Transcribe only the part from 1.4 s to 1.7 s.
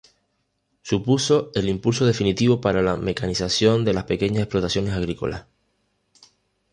el